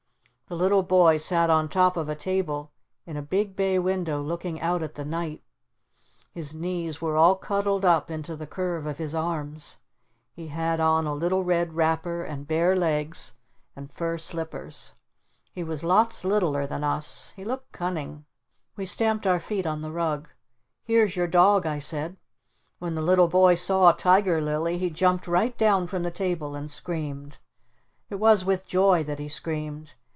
[0.47, 2.73] The little boy sat on top of a table
[3.05, 5.41] in a big bay window looking out at the night.
[6.33, 9.77] His knees were all cuddled up into the curve of his arms.
[10.33, 13.31] He had on a little red wrapper and bare legs
[13.77, 14.91] and fur slippers.
[15.53, 17.31] He was lots littler than us.
[17.37, 18.25] He looked cunning.
[18.75, 20.27] We stamped our feet on the rug.
[20.83, 22.17] "Here's your dog!" I said.
[22.77, 26.69] When the little boy saw Tiger Lilly he jumped right down from the table and
[26.69, 27.37] screamed.
[28.09, 29.95] It was with joy that he screamed.